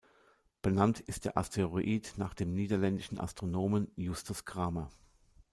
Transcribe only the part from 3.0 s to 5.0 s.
Astronomen Justus Cramer.